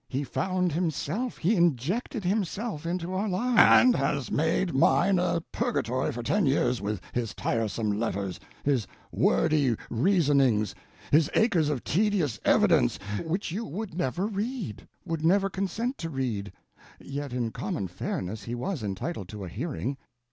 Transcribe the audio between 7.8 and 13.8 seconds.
letters, his wordy reasonings, his acres of tedious evidence,—" "Which you